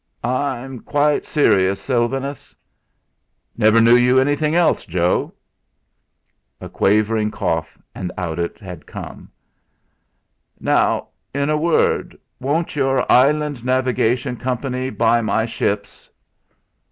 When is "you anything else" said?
3.95-4.83